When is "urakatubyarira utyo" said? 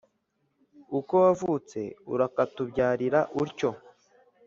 2.13-3.69